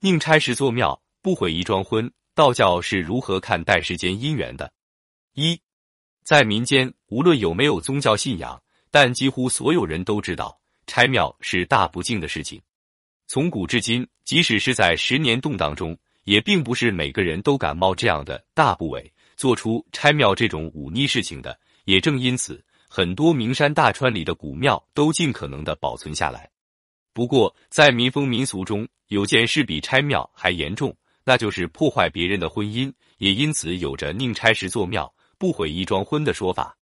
[0.00, 2.08] 宁拆十座庙，不毁一桩婚。
[2.32, 4.72] 道教是如何看待世间姻缘的？
[5.34, 5.60] 一，
[6.22, 10.56] 在民间，无论有没有宗教信仰，但几乎所有人都知道，
[10.86, 12.62] 拆庙是大不敬的事情。
[13.26, 21.58] 从古至今，即使是在十年动荡中，也并不是每个人都敢冒这样的大不韪，做出拆庙这种忤逆事情的。
[21.86, 26.48] 也正因此，很多名山大川里的古庙都尽可能的保存下来。
[27.18, 32.92] 不过，在民风民俗中，有件事比拆庙还严重，那就是破坏别人的婚姻。
[33.16, 36.76] 也因此，有着宁拆十座庙，不毁一桩婚的说法。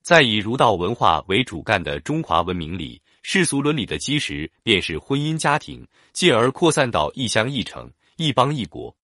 [0.00, 8.96] 在以儒道文化为主干的中华文明里，世俗伦理的基石便是婚姻家庭，进而扩散到一乡一城、一邦一国。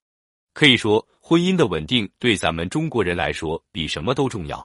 [0.54, 4.64] 可以说，婚姻的稳定对咱们中国人来说比什么都重要。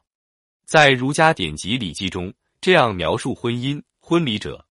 [0.64, 4.64] 在儒家典籍《礼记》中，这样描述婚姻：婚礼者。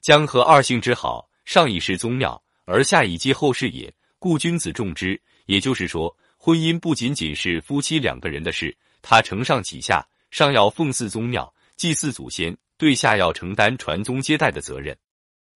[0.00, 3.92] 将和二姓之好，上以是宗庙，而下以继后世也。
[4.18, 5.20] 故君子重之。
[5.46, 14.96] 也就是说，婚姻不仅仅是夫妻两个人的事，它承上启下，上要奉祀宗庙，祭祀祖先，对下要承担传宗接代的责任。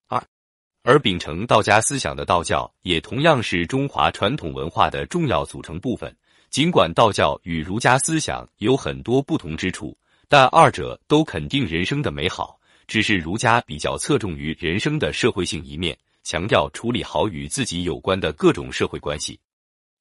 [0.09, 0.23] 二，
[0.83, 6.15] 而秉承道家思想的道教，也同样是中华传统文化的重要组成部分。
[6.48, 9.97] 尽管道教与儒家思想有很多不同之处，
[10.29, 12.59] 但二者都肯定人生的美好。
[12.93, 19.41] 只是儒家比较侧重于人生的社会性一面，强调处理好与自己有关的各种社会关系，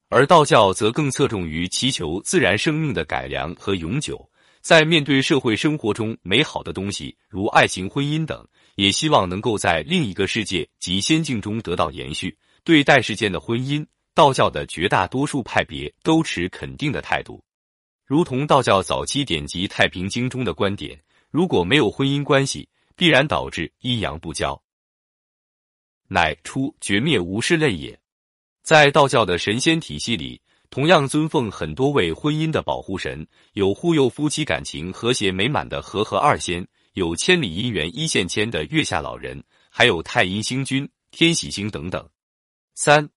[0.10, 4.30] 而道教则更侧重于祈求自然生命的改良和永久。
[4.60, 12.38] 在面对社会生活中美好的东西，如爱情、婚姻等，也希望能够在另一个世界及仙境中得到延续。
[12.66, 17.42] 对待世间的婚姻，道教的绝大多数派别都持肯定的态度，
[18.06, 22.68] 如同道教早期典籍《太平经》中的观点：如果没有婚姻关系，
[23.02, 24.62] 必然导致阴阳不交，
[26.08, 28.00] 乃出绝灭无事类也。
[28.62, 36.64] 在道教的神仙体系里，同样尊奉很多位婚姻的保护神，有护佑夫妻感情和谐美满的和合二仙，
[36.94, 42.08] 有千里姻缘一线牵的月下老人，还有太阴星君、天喜星等等。
[42.76, 43.10] 三，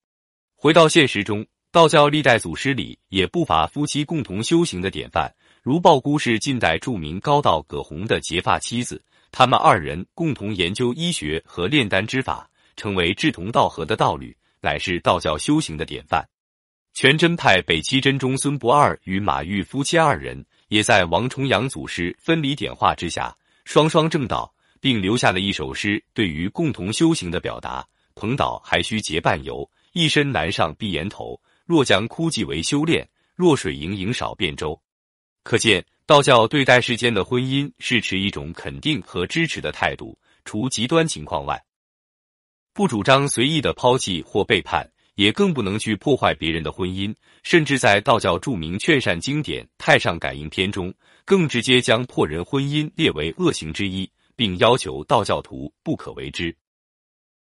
[0.54, 5.30] 回到现实中，道教历代祖师里也不乏夫妻共同修行的典范，
[5.62, 9.04] 如鲍姑是近代著名高道葛洪的结发妻子。
[9.36, 16.24] 他们二人共同研究医学和炼丹之法，成为志同道合的道侣，乃是道教修行的典范。
[16.92, 27.84] 全真派北七真中孙不二与马玉夫妻二人，也在王重阳祖师分离点化之下，双双正道，并留下了一首诗，对于共同修行的表达
[28.14, 31.40] ：“蓬岛还需结伴游，一身难上碧岩头。
[31.66, 34.80] 若将枯寂为修炼，弱水盈盈少变舟。”
[35.42, 35.84] 可见。
[36.06, 41.64] 道教对待世间的婚姻是持一种肯定和支持的态度，除极端情况外，
[42.74, 47.14] 不主张随意的抛弃或背叛，也更不能去破坏别人的婚姻。
[47.42, 50.92] 甚至在道教著名劝善经典《太上感应篇》中，
[51.24, 56.54] 更直接将破人婚姻列为恶行之一，并要求道教徒不可为之。